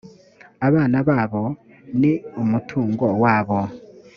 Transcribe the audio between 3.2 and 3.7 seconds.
wabo